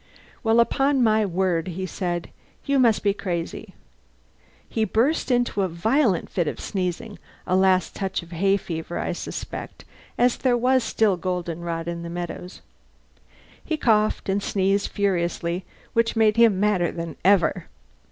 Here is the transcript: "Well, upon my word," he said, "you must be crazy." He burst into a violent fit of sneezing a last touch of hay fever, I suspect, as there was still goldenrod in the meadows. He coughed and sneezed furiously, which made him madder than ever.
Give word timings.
"Well, 0.43 0.59
upon 0.59 1.03
my 1.03 1.27
word," 1.27 1.67
he 1.67 1.85
said, 1.85 2.31
"you 2.65 2.79
must 2.79 3.03
be 3.03 3.13
crazy." 3.13 3.75
He 4.67 4.83
burst 4.83 5.29
into 5.29 5.61
a 5.61 5.67
violent 5.67 6.27
fit 6.27 6.47
of 6.47 6.59
sneezing 6.59 7.19
a 7.45 7.55
last 7.55 7.93
touch 7.95 8.23
of 8.23 8.31
hay 8.31 8.57
fever, 8.57 8.97
I 8.97 9.11
suspect, 9.11 9.85
as 10.17 10.37
there 10.37 10.57
was 10.57 10.83
still 10.83 11.17
goldenrod 11.17 11.87
in 11.87 12.01
the 12.01 12.09
meadows. 12.09 12.61
He 13.63 13.77
coughed 13.77 14.27
and 14.27 14.41
sneezed 14.41 14.87
furiously, 14.87 15.65
which 15.93 16.15
made 16.15 16.35
him 16.35 16.59
madder 16.59 16.91
than 16.91 17.15
ever. 17.23 17.67